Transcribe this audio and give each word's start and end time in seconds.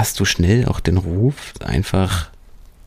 hast 0.00 0.18
du 0.18 0.24
schnell 0.24 0.64
auch 0.64 0.80
den 0.80 0.96
Ruf, 0.96 1.52
einfach 1.62 2.30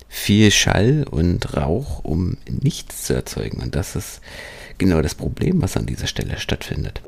viel 0.09 0.49
Schall 0.49 1.05
und 1.11 1.55
Rauch, 1.55 2.03
um 2.03 2.37
nichts 2.47 3.03
zu 3.03 3.13
erzeugen. 3.13 3.61
Und 3.61 3.75
das 3.75 3.95
ist 3.95 4.19
genau 4.79 4.99
das 4.99 5.13
Problem, 5.13 5.61
was 5.61 5.77
an 5.77 5.85
dieser 5.85 6.07
Stelle 6.07 6.39
stattfindet. 6.39 7.03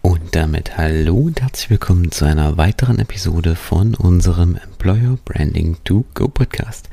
Und 0.00 0.34
damit 0.34 0.78
hallo 0.78 1.14
und 1.14 1.42
herzlich 1.42 1.68
willkommen 1.68 2.10
zu 2.10 2.24
einer 2.24 2.56
weiteren 2.56 3.00
Episode 3.00 3.54
von 3.54 3.94
unserem 3.94 4.56
Employer 4.56 5.18
Branding 5.26 5.76
to 5.84 6.06
Go 6.14 6.28
Podcast. 6.28 6.88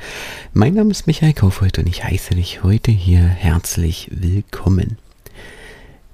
Mein 0.52 0.74
Name 0.74 0.92
ist 0.92 1.08
Michael 1.08 1.32
Kaufhold 1.32 1.80
und 1.80 1.88
ich 1.88 2.04
heiße 2.04 2.36
dich 2.36 2.64
heute 2.64 2.92
hier 2.92 3.22
herzlich 3.24 4.10
willkommen. 4.12 4.98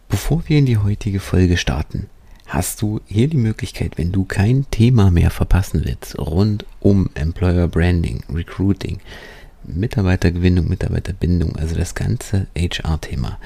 Bevor 0.07 0.43
wir 0.45 0.59
in 0.59 0.67
die 0.67 0.77
heutige 0.77 1.19
Folge 1.19 1.57
starten, 1.57 2.11
hast 2.53 2.81
du 2.83 3.01
hier 3.07 3.27
die 3.27 3.37
Möglichkeit, 3.37 3.97
wenn 3.97 4.11
du 4.11 4.25
kein 4.25 4.67
Thema 4.69 5.09
mehr 5.09 5.31
verpassen 5.31 5.81
willst, 5.85 6.19
rund 6.19 6.67
um 6.79 7.09
Employer 7.15 7.67
Branding, 7.67 8.23
Recruiting, 8.31 8.99
Mitarbeitergewinnung, 9.63 10.69
Mitarbeiterbindung, 10.69 11.55
also 11.55 11.75
das 11.75 11.95
ganze 11.95 12.45
HR-Thema. 12.55 13.39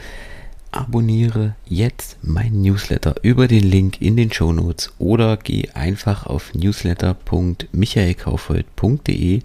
Abonniere 0.71 1.55
jetzt 1.65 2.17
mein 2.21 2.61
Newsletter 2.61 3.15
über 3.21 3.47
den 3.47 3.63
Link 3.63 4.01
in 4.01 4.17
den 4.17 4.33
Show 4.33 4.51
Notes 4.51 4.91
oder 4.99 5.37
geh 5.37 5.69
einfach 5.73 6.25
auf 6.25 6.53
newsletter.michaelkaufhold.de 6.53 9.39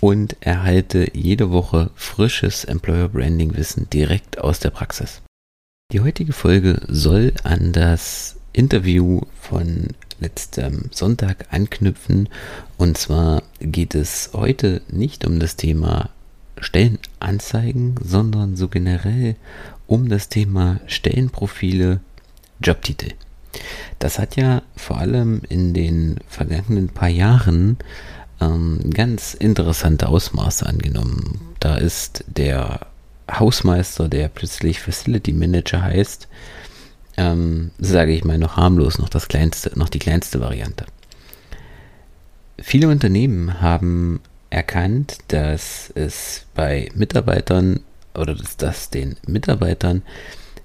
und 0.00 0.36
erhalte 0.40 1.10
jede 1.12 1.50
Woche 1.50 1.90
frisches 1.96 2.64
Employer 2.64 3.08
Branding 3.08 3.56
Wissen 3.56 3.90
direkt 3.90 4.38
aus 4.38 4.60
der 4.60 4.70
Praxis. 4.70 5.20
Die 5.90 5.98
heutige 5.98 6.32
Folge 6.32 6.80
soll 6.86 7.32
an 7.42 7.72
das 7.72 8.36
Interview 8.52 9.22
von 9.40 9.88
letztem 10.20 10.86
Sonntag 10.90 11.46
anknüpfen. 11.50 12.28
Und 12.76 12.98
zwar 12.98 13.42
geht 13.60 13.94
es 13.94 14.30
heute 14.32 14.82
nicht 14.88 15.26
um 15.26 15.40
das 15.40 15.56
Thema 15.56 16.10
Stellenanzeigen, 16.60 17.94
sondern 18.04 18.56
so 18.56 18.68
generell 18.68 19.36
um 19.86 20.08
das 20.08 20.28
Thema 20.28 20.80
Stellenprofile, 20.86 22.00
Jobtitel. 22.62 23.12
Das 23.98 24.18
hat 24.18 24.36
ja 24.36 24.62
vor 24.76 24.98
allem 24.98 25.42
in 25.48 25.74
den 25.74 26.18
vergangenen 26.28 26.88
paar 26.90 27.08
Jahren 27.08 27.78
ähm, 28.40 28.78
ganz 28.92 29.34
interessante 29.34 30.08
Ausmaße 30.08 30.66
angenommen. 30.66 31.40
Da 31.58 31.76
ist 31.76 32.24
der 32.28 32.86
Hausmeister, 33.30 34.08
der 34.08 34.28
plötzlich 34.28 34.80
Facility 34.80 35.32
Manager 35.32 35.82
heißt, 35.82 36.28
ähm, 37.20 37.70
sage 37.78 38.12
ich 38.12 38.24
mal 38.24 38.38
noch 38.38 38.56
harmlos, 38.56 38.98
noch 38.98 39.10
das 39.10 39.28
kleinste, 39.28 39.78
noch 39.78 39.90
die 39.90 39.98
kleinste 39.98 40.40
Variante. 40.40 40.86
Viele 42.58 42.88
Unternehmen 42.88 43.60
haben 43.60 44.20
erkannt, 44.48 45.18
dass 45.28 45.92
es 45.94 46.46
bei 46.54 46.88
Mitarbeitern 46.94 47.80
oder 48.14 48.34
dass, 48.34 48.56
dass 48.56 48.88
den 48.88 49.16
Mitarbeitern 49.26 50.02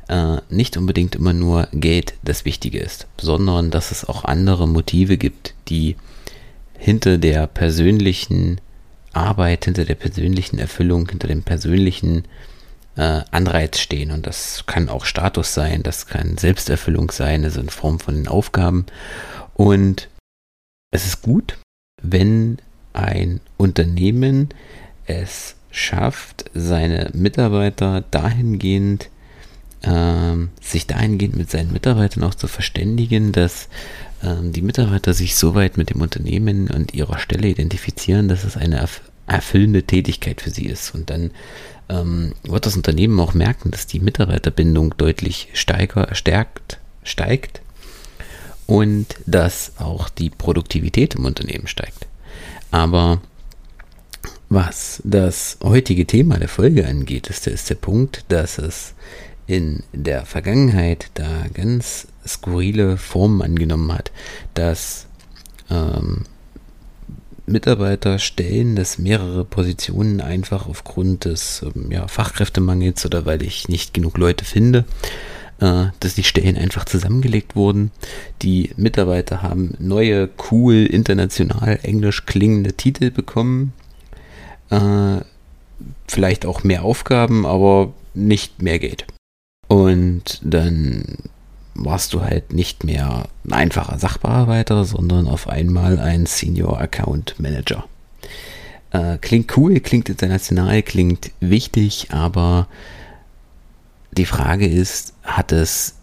äh, 0.07 0.37
nicht 0.49 0.77
unbedingt 0.77 1.15
immer 1.15 1.33
nur 1.33 1.67
Geld 1.73 2.13
das 2.23 2.45
Wichtige 2.45 2.79
ist, 2.79 3.05
sondern 3.19 3.69
dass 3.69 3.91
es 3.91 4.05
auch 4.05 4.23
andere 4.23 4.65
Motive 4.65 5.17
gibt, 5.17 5.53
die 5.67 5.97
hinter 6.77 7.17
der 7.17 7.47
persönlichen 7.47 8.61
Arbeit, 9.11 9.65
hinter 9.65 9.83
der 9.83 9.95
persönlichen 9.95 10.57
Erfüllung, 10.57 11.09
hinter 11.09 11.27
dem 11.27 11.43
persönlichen 11.43 12.23
äh, 12.95 13.21
Anreiz 13.31 13.79
stehen. 13.79 14.11
Und 14.11 14.27
das 14.27 14.65
kann 14.65 14.89
auch 14.89 15.05
Status 15.05 15.53
sein, 15.53 15.83
das 15.83 16.07
kann 16.07 16.37
Selbsterfüllung 16.37 17.11
sein, 17.11 17.43
also 17.43 17.59
in 17.59 17.69
Form 17.69 17.99
von 17.99 18.15
den 18.15 18.27
Aufgaben. 18.27 18.85
Und 19.53 20.09
es 20.91 21.05
ist 21.05 21.21
gut, 21.21 21.57
wenn 22.01 22.57
ein 22.93 23.41
Unternehmen 23.57 24.49
es 25.05 25.55
schafft, 25.71 26.45
seine 26.53 27.09
Mitarbeiter 27.13 28.03
dahingehend, 28.11 29.09
äh, 29.81 30.35
sich 30.61 30.87
dahingehend 30.87 31.35
mit 31.35 31.51
seinen 31.51 31.73
Mitarbeitern 31.73 32.23
auch 32.23 32.35
zu 32.35 32.47
verständigen, 32.47 33.33
dass 33.33 33.67
äh, 34.21 34.35
die 34.41 34.61
Mitarbeiter 34.61 35.13
sich 35.13 35.35
so 35.35 35.53
weit 35.53 35.77
mit 35.77 35.89
dem 35.89 36.01
Unternehmen 36.01 36.69
und 36.69 36.93
ihrer 36.93 37.19
Stelle 37.19 37.49
identifizieren, 37.49 38.29
dass 38.29 38.45
es 38.45 38.55
eine 38.55 38.77
erf 38.77 39.01
erfüllende 39.27 39.83
Tätigkeit 39.83 40.41
für 40.41 40.49
sie 40.49 40.65
ist. 40.65 40.93
Und 40.93 41.09
dann 41.09 41.31
ähm, 41.89 42.33
wird 42.43 42.65
das 42.65 42.75
Unternehmen 42.75 43.19
auch 43.19 43.33
merken, 43.33 43.71
dass 43.71 43.87
die 43.87 43.99
Mitarbeiterbindung 43.99 44.95
deutlich 44.97 45.49
steiger, 45.53 46.13
stärkt, 46.13 46.79
steigt 47.03 47.61
und 48.67 49.07
dass 49.25 49.73
auch 49.77 50.09
die 50.09 50.29
Produktivität 50.29 51.15
im 51.15 51.25
Unternehmen 51.25 51.67
steigt. 51.67 52.07
Aber 52.71 53.21
was 54.49 55.01
das 55.03 55.57
heutige 55.63 56.05
Thema 56.05 56.37
der 56.37 56.49
Folge 56.49 56.87
angeht, 56.87 57.27
ist 57.27 57.45
der, 57.45 57.53
ist 57.53 57.69
der 57.69 57.75
Punkt, 57.75 58.25
dass 58.29 58.57
es 58.57 58.93
in 59.47 59.83
der 59.93 60.25
Vergangenheit 60.25 61.09
da 61.13 61.45
ganz 61.53 62.07
skurrile 62.27 62.97
Formen 62.97 63.41
angenommen 63.41 63.93
hat, 63.93 64.11
dass 64.55 65.07
ähm, 65.69 66.23
Mitarbeiter 67.45 68.19
stellen, 68.19 68.75
dass 68.75 68.97
mehrere 68.97 69.45
Positionen 69.45 70.21
einfach 70.21 70.67
aufgrund 70.67 71.25
des 71.25 71.63
ähm, 71.63 71.91
ja, 71.91 72.07
Fachkräftemangels 72.07 73.05
oder 73.05 73.25
weil 73.25 73.43
ich 73.43 73.69
nicht 73.69 73.93
genug 73.93 74.17
Leute 74.17 74.45
finde, 74.45 74.85
äh, 75.59 75.85
dass 75.99 76.15
die 76.15 76.23
Stellen 76.23 76.57
einfach 76.57 76.85
zusammengelegt 76.85 77.55
wurden. 77.55 77.91
Die 78.41 78.71
Mitarbeiter 78.77 79.41
haben 79.41 79.75
neue, 79.79 80.29
cool, 80.51 80.85
international 80.85 81.79
englisch 81.83 82.25
klingende 82.25 82.73
Titel 82.73 83.11
bekommen. 83.11 83.73
Äh, 84.69 85.17
vielleicht 86.07 86.45
auch 86.45 86.63
mehr 86.63 86.83
Aufgaben, 86.83 87.45
aber 87.45 87.93
nicht 88.13 88.61
mehr 88.61 88.79
Geld. 88.79 89.05
Und 89.67 90.39
dann 90.43 91.17
warst 91.75 92.13
du 92.13 92.21
halt 92.21 92.53
nicht 92.53 92.83
mehr 92.83 93.27
ein 93.45 93.53
einfacher 93.53 93.99
Sachbearbeiter, 93.99 94.85
sondern 94.85 95.27
auf 95.27 95.47
einmal 95.47 95.99
ein 95.99 96.25
Senior 96.25 96.79
Account 96.79 97.35
Manager. 97.37 97.85
Äh, 98.91 99.17
klingt 99.19 99.55
cool, 99.57 99.79
klingt 99.81 100.09
international, 100.09 100.81
klingt 100.81 101.31
wichtig, 101.41 102.07
aber 102.11 102.67
die 104.17 104.25
Frage 104.25 104.67
ist, 104.67 105.13
hat 105.23 105.51
es 105.51 105.95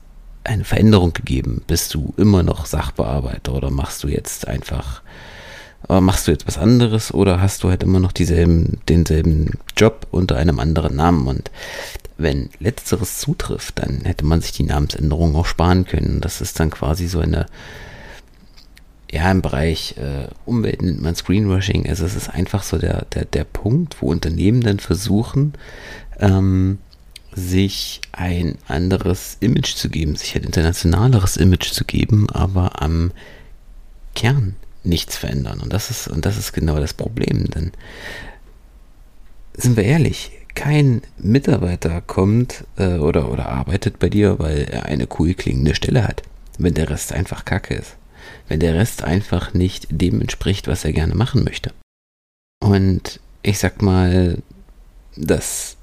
eine 0.45 0.65
Veränderung 0.65 1.13
gegeben? 1.13 1.63
Bist 1.67 1.95
du 1.95 2.13
immer 2.17 2.43
noch 2.43 2.67
Sachbearbeiter 2.67 3.55
oder 3.55 3.71
machst 3.71 4.05
du 4.05 4.09
jetzt 4.09 4.47
einfach, 4.47 5.03
äh, 5.89 6.01
machst 6.01 6.27
du 6.27 6.33
jetzt 6.33 6.47
was 6.47 6.59
anderes 6.59 7.15
oder 7.15 7.41
hast 7.41 7.63
du 7.65 7.71
halt 7.71 7.83
immer 7.83 8.01
noch 8.01 8.13
dieselben, 8.13 8.81
denselben 8.89 9.59
Job 9.77 10.07
unter 10.11 10.37
einem 10.37 10.59
anderen 10.59 10.97
Namen? 10.97 11.27
Und 11.27 11.51
wenn 12.23 12.51
letzteres 12.59 13.19
zutrifft, 13.19 13.79
dann 13.79 14.03
hätte 14.05 14.25
man 14.25 14.41
sich 14.41 14.53
die 14.53 14.65
Namensänderung 14.65 15.35
auch 15.37 15.47
sparen 15.47 15.85
können. 15.85 16.21
Das 16.21 16.41
ist 16.41 16.59
dann 16.61 16.71
quasi 16.71 17.07
so 17.07 17.21
eine, 17.21 17.47
ja, 19.11 19.31
im 19.31 19.43
Bereich 19.43 19.97
äh, 19.99 20.29
Umwelt 20.47 20.83
nennt 20.83 21.03
man 21.03 21.15
Screenwashing. 21.15 21.89
Also 21.89 22.05
es 22.05 22.17
ist 22.17 22.31
einfach 22.31 22.63
so 22.63 22.79
der, 22.79 23.05
der, 23.15 23.25
der 23.27 23.45
Punkt, 23.45 24.01
wo 24.01 24.11
Unternehmen 24.11 24.63
dann 24.63 24.79
versuchen, 24.79 25.53
ähm, 26.19 26.79
sich 27.35 28.01
ein 28.13 28.57
anderes 28.69 29.39
Image 29.41 29.75
zu 29.75 29.89
geben, 29.89 30.17
sich 30.17 30.37
ein 30.37 30.45
internationaleres 30.45 31.37
Image 31.37 31.73
zu 31.73 31.85
geben, 31.85 32.29
aber 32.31 32.83
am 32.83 33.13
Kern 34.15 34.55
nichts 34.85 35.17
verändern. 35.17 35.61
Und 35.61 35.73
das 35.73 35.91
ist, 35.91 36.09
und 36.09 36.27
das 36.27 36.37
ist 36.37 36.53
genau 36.53 36.79
das 36.79 36.95
Problem. 36.95 37.47
Denn 37.51 37.73
sind 39.55 39.77
wir 39.77 39.85
ehrlich, 39.85 40.33
kein 40.63 41.03
Mitarbeiter 41.19 42.01
kommt 42.01 42.63
äh, 42.77 42.99
oder, 42.99 43.33
oder 43.33 43.49
arbeitet 43.49 43.99
bei 43.99 44.09
dir, 44.09 44.39
weil 44.39 44.61
er 44.71 44.85
eine 44.85 45.09
cool 45.19 45.35
klingende 45.35 45.75
Stelle 45.75 46.07
hat, 46.07 46.23
wenn 46.57 46.75
der 46.75 46.89
Rest 46.89 47.13
einfach 47.13 47.45
kacke 47.45 47.75
ist. 47.75 47.97
Wenn 48.47 48.61
der 48.61 48.77
Rest 48.77 49.03
einfach 49.03 49.55
nicht 49.55 49.89
dem 49.91 50.21
entspricht, 50.21 50.69
was 50.69 50.85
er 50.85 50.93
gerne 50.93 51.17
machen 51.17 51.43
möchte. 51.43 51.73
Und 52.63 53.19
ich 53.43 53.59
sag 53.59 53.83
mal, 53.83 54.39
das, 55.17 55.79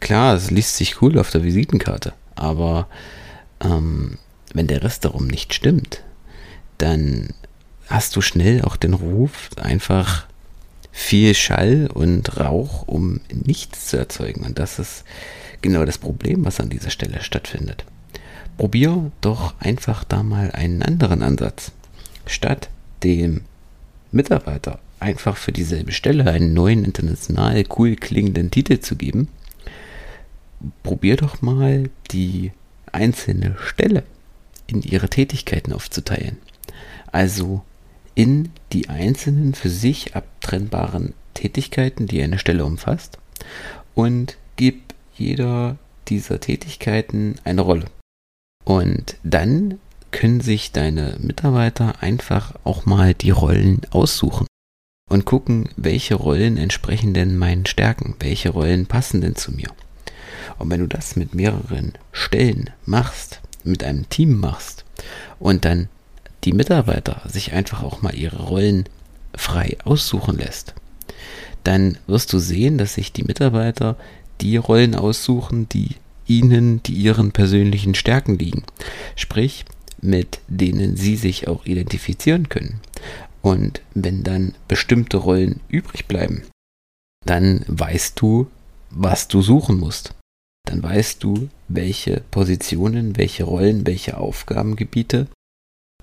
klar, 0.00 0.36
es 0.36 0.50
liest 0.50 0.78
sich 0.78 1.02
cool 1.02 1.18
auf 1.18 1.30
der 1.30 1.44
Visitenkarte, 1.44 2.14
aber 2.34 2.88
ähm, 3.60 4.16
wenn 4.54 4.68
der 4.68 4.82
Rest 4.82 5.04
darum 5.04 5.26
nicht 5.26 5.52
stimmt, 5.52 6.02
dann 6.78 7.28
hast 7.88 8.16
du 8.16 8.22
schnell 8.22 8.62
auch 8.62 8.76
den 8.76 8.94
Ruf, 8.94 9.50
einfach 9.60 10.26
viel 10.96 11.34
Schall 11.34 11.88
und 11.92 12.38
Rauch, 12.38 12.86
um 12.86 13.20
nichts 13.28 13.88
zu 13.88 13.96
erzeugen. 13.96 14.44
Und 14.44 14.60
das 14.60 14.78
ist 14.78 15.04
genau 15.60 15.84
das 15.84 15.98
Problem, 15.98 16.44
was 16.44 16.60
an 16.60 16.70
dieser 16.70 16.90
Stelle 16.90 17.20
stattfindet. 17.20 17.84
Probier 18.56 19.10
doch 19.20 19.54
einfach 19.58 20.04
da 20.04 20.22
mal 20.22 20.52
einen 20.52 20.84
anderen 20.84 21.22
Ansatz. 21.22 21.72
Statt 22.26 22.70
dem 23.02 23.40
Mitarbeiter 24.12 24.78
einfach 25.00 25.36
für 25.36 25.50
dieselbe 25.50 25.90
Stelle 25.90 26.30
einen 26.30 26.54
neuen 26.54 26.84
international 26.84 27.64
cool 27.76 27.96
klingenden 27.96 28.52
Titel 28.52 28.78
zu 28.78 28.94
geben, 28.94 29.28
probier 30.84 31.16
doch 31.16 31.42
mal 31.42 31.90
die 32.12 32.52
einzelne 32.92 33.56
Stelle 33.58 34.04
in 34.68 34.80
ihre 34.82 35.10
Tätigkeiten 35.10 35.72
aufzuteilen. 35.72 36.38
Also 37.10 37.64
in 38.14 38.50
die 38.72 38.88
einzelnen 38.88 39.54
für 39.54 39.68
sich 39.68 40.14
abtrennbaren 40.44 41.14
Tätigkeiten, 41.32 42.06
die 42.06 42.22
eine 42.22 42.38
Stelle 42.38 42.64
umfasst, 42.64 43.18
und 43.94 44.36
gib 44.56 44.94
jeder 45.16 45.76
dieser 46.08 46.38
Tätigkeiten 46.38 47.36
eine 47.44 47.62
Rolle. 47.62 47.86
Und 48.64 49.16
dann 49.22 49.78
können 50.10 50.40
sich 50.40 50.70
deine 50.70 51.16
Mitarbeiter 51.20 52.02
einfach 52.02 52.54
auch 52.64 52.84
mal 52.84 53.14
die 53.14 53.30
Rollen 53.30 53.80
aussuchen 53.90 54.46
und 55.10 55.24
gucken, 55.24 55.68
welche 55.76 56.14
Rollen 56.14 56.56
entsprechen 56.56 57.14
denn 57.14 57.36
meinen 57.36 57.66
Stärken, 57.66 58.14
welche 58.20 58.50
Rollen 58.50 58.86
passen 58.86 59.22
denn 59.22 59.36
zu 59.36 59.50
mir. 59.52 59.68
Und 60.58 60.70
wenn 60.70 60.80
du 60.80 60.86
das 60.86 61.16
mit 61.16 61.34
mehreren 61.34 61.94
Stellen 62.12 62.70
machst, 62.84 63.40
mit 63.64 63.82
einem 63.82 64.08
Team 64.10 64.38
machst 64.38 64.84
und 65.38 65.64
dann 65.64 65.88
die 66.44 66.52
Mitarbeiter 66.52 67.22
sich 67.26 67.54
einfach 67.54 67.82
auch 67.82 68.02
mal 68.02 68.14
ihre 68.14 68.42
Rollen 68.42 68.84
frei 69.36 69.76
aussuchen 69.84 70.38
lässt, 70.38 70.74
dann 71.64 71.98
wirst 72.06 72.32
du 72.32 72.38
sehen, 72.38 72.78
dass 72.78 72.94
sich 72.94 73.12
die 73.12 73.24
Mitarbeiter 73.24 73.96
die 74.40 74.56
Rollen 74.56 74.94
aussuchen, 74.94 75.68
die 75.68 75.96
ihnen, 76.26 76.82
die 76.82 76.94
ihren 76.94 77.32
persönlichen 77.32 77.94
Stärken 77.94 78.38
liegen. 78.38 78.64
Sprich, 79.16 79.64
mit 80.00 80.40
denen 80.48 80.96
sie 80.96 81.16
sich 81.16 81.48
auch 81.48 81.64
identifizieren 81.64 82.48
können. 82.48 82.80
Und 83.42 83.82
wenn 83.94 84.22
dann 84.22 84.54
bestimmte 84.68 85.18
Rollen 85.18 85.60
übrig 85.68 86.06
bleiben, 86.06 86.42
dann 87.24 87.64
weißt 87.68 88.20
du, 88.20 88.48
was 88.90 89.28
du 89.28 89.42
suchen 89.42 89.78
musst. 89.78 90.14
Dann 90.66 90.82
weißt 90.82 91.22
du, 91.22 91.48
welche 91.68 92.22
Positionen, 92.30 93.16
welche 93.16 93.44
Rollen, 93.44 93.86
welche 93.86 94.16
Aufgabengebiete 94.16 95.26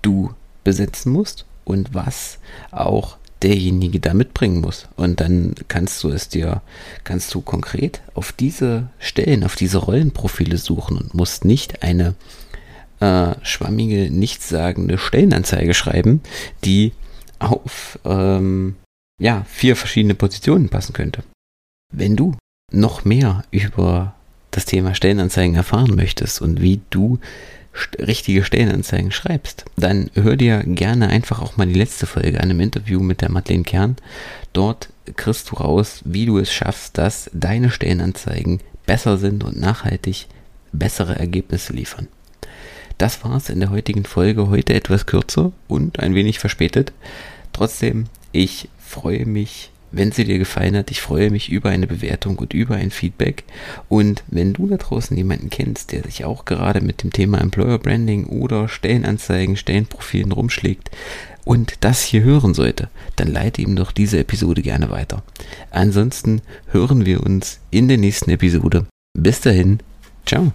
du 0.02 0.34
besetzen 0.62 1.12
musst 1.12 1.46
und 1.64 1.94
was 1.94 2.38
auch 2.70 3.16
derjenige 3.42 4.00
da 4.00 4.14
mitbringen 4.14 4.60
muss. 4.60 4.88
Und 4.96 5.20
dann 5.20 5.54
kannst 5.68 6.02
du 6.02 6.08
es 6.08 6.28
dir, 6.28 6.62
kannst 7.04 7.34
du 7.34 7.40
konkret 7.40 8.02
auf 8.14 8.32
diese 8.32 8.88
Stellen, 8.98 9.44
auf 9.44 9.56
diese 9.56 9.78
Rollenprofile 9.78 10.58
suchen 10.58 10.96
und 10.96 11.14
musst 11.14 11.44
nicht 11.44 11.82
eine 11.82 12.14
äh, 13.00 13.34
schwammige, 13.42 14.10
nichtssagende 14.10 14.98
Stellenanzeige 14.98 15.74
schreiben, 15.74 16.20
die 16.64 16.92
auf 17.38 17.98
ähm, 18.04 18.76
ja, 19.18 19.44
vier 19.48 19.76
verschiedene 19.76 20.14
Positionen 20.14 20.68
passen 20.68 20.92
könnte. 20.92 21.24
Wenn 21.92 22.16
du 22.16 22.36
noch 22.70 23.04
mehr 23.04 23.44
über 23.50 24.14
das 24.50 24.64
Thema 24.66 24.94
Stellenanzeigen 24.94 25.56
erfahren 25.56 25.96
möchtest 25.96 26.40
und 26.40 26.60
wie 26.60 26.80
du 26.90 27.18
richtige 27.98 28.44
Stellenanzeigen 28.44 29.12
schreibst, 29.12 29.64
dann 29.76 30.10
hör 30.14 30.36
dir 30.36 30.62
gerne 30.64 31.08
einfach 31.08 31.40
auch 31.40 31.56
mal 31.56 31.66
die 31.66 31.78
letzte 31.78 32.06
Folge 32.06 32.40
an 32.40 32.50
im 32.50 32.60
Interview 32.60 33.00
mit 33.00 33.20
der 33.20 33.30
Madeleine 33.30 33.64
Kern. 33.64 33.96
Dort 34.52 34.90
kriegst 35.16 35.50
du 35.50 35.56
raus, 35.56 36.02
wie 36.04 36.26
du 36.26 36.38
es 36.38 36.52
schaffst, 36.52 36.98
dass 36.98 37.30
deine 37.32 37.70
Stellenanzeigen 37.70 38.60
besser 38.86 39.16
sind 39.16 39.42
und 39.44 39.58
nachhaltig 39.58 40.26
bessere 40.72 41.18
Ergebnisse 41.18 41.72
liefern. 41.72 42.08
Das 42.98 43.24
war's 43.24 43.48
in 43.48 43.60
der 43.60 43.70
heutigen 43.70 44.04
Folge, 44.04 44.48
heute 44.48 44.74
etwas 44.74 45.06
kürzer 45.06 45.52
und 45.66 45.98
ein 45.98 46.14
wenig 46.14 46.38
verspätet. 46.38 46.92
Trotzdem, 47.52 48.04
ich 48.32 48.68
freue 48.78 49.26
mich 49.26 49.71
wenn 49.92 50.10
sie 50.10 50.24
dir 50.24 50.38
gefallen 50.38 50.76
hat. 50.76 50.90
Ich 50.90 51.00
freue 51.00 51.30
mich 51.30 51.50
über 51.50 51.70
eine 51.70 51.86
Bewertung 51.86 52.38
und 52.38 52.54
über 52.54 52.74
ein 52.76 52.90
Feedback. 52.90 53.44
Und 53.88 54.24
wenn 54.28 54.52
du 54.52 54.66
da 54.66 54.76
draußen 54.76 55.16
jemanden 55.16 55.50
kennst, 55.50 55.92
der 55.92 56.02
sich 56.02 56.24
auch 56.24 56.44
gerade 56.44 56.80
mit 56.80 57.02
dem 57.02 57.12
Thema 57.12 57.40
Employer 57.40 57.78
Branding 57.78 58.26
oder 58.26 58.68
Stellenanzeigen, 58.68 59.56
Stellenprofilen 59.56 60.32
rumschlägt 60.32 60.90
und 61.44 61.74
das 61.80 62.02
hier 62.02 62.22
hören 62.22 62.54
sollte, 62.54 62.88
dann 63.16 63.28
leite 63.28 63.62
ihm 63.62 63.76
doch 63.76 63.92
diese 63.92 64.18
Episode 64.18 64.62
gerne 64.62 64.90
weiter. 64.90 65.22
Ansonsten 65.70 66.40
hören 66.70 67.06
wir 67.06 67.22
uns 67.22 67.60
in 67.70 67.88
der 67.88 67.98
nächsten 67.98 68.30
Episode. 68.30 68.86
Bis 69.14 69.40
dahin, 69.40 69.78
ciao. 70.24 70.52